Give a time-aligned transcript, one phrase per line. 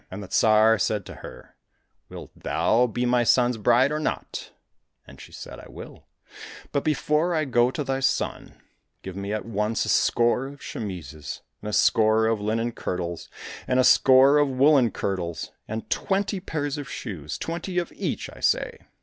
[0.09, 1.55] And the Tsar said to her,"
[2.09, 4.49] Wilt thou be my son's bride or not?"—
[5.05, 6.07] And she said," I will;
[6.71, 8.55] but before I go to thy son,
[9.03, 13.29] give me at once a score of chemises, and a score of linen kirtles,
[13.67, 18.39] and a score of woollen kirtles, and twenty pairs of shoes— twenty of each, I
[18.39, 18.79] say."